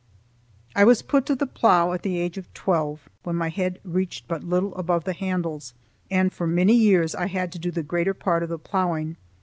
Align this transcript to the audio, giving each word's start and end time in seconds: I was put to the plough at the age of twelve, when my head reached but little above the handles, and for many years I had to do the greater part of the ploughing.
I 0.75 0.83
was 0.83 1.03
put 1.03 1.27
to 1.27 1.35
the 1.35 1.45
plough 1.45 1.91
at 1.93 2.01
the 2.01 2.17
age 2.17 2.39
of 2.39 2.51
twelve, 2.55 3.07
when 3.21 3.35
my 3.35 3.49
head 3.49 3.79
reached 3.83 4.27
but 4.27 4.43
little 4.43 4.73
above 4.73 5.03
the 5.03 5.13
handles, 5.13 5.75
and 6.09 6.33
for 6.33 6.47
many 6.47 6.73
years 6.73 7.13
I 7.13 7.27
had 7.27 7.51
to 7.51 7.59
do 7.59 7.69
the 7.69 7.83
greater 7.83 8.15
part 8.15 8.41
of 8.41 8.49
the 8.49 8.57
ploughing. 8.57 9.17